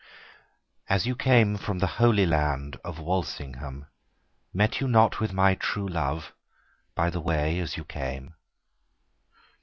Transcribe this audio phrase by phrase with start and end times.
[0.89, 3.85] As you came from the holy land Of Walsinghame,
[4.51, 6.33] Met you not with my true love
[6.95, 8.33] By the way as you came